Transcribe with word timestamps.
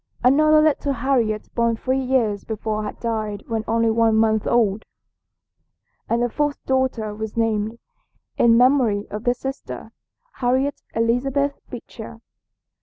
Another 0.23 0.63
little 0.63 0.93
Harriet 0.93 1.53
born 1.53 1.75
three 1.75 1.99
years 1.99 2.43
before 2.43 2.81
had 2.83 2.99
died 2.99 3.43
when 3.47 3.63
only 3.67 3.91
one 3.91 4.15
month 4.15 4.47
old, 4.47 4.83
and 6.09 6.23
the 6.23 6.27
fourth 6.31 6.57
daughter 6.65 7.13
was 7.13 7.37
named, 7.37 7.77
in 8.35 8.57
memory 8.57 9.05
of 9.11 9.25
this 9.25 9.37
sister, 9.37 9.91
Harriet 10.37 10.81
Elizabeth 10.95 11.59
Beecher. 11.69 12.19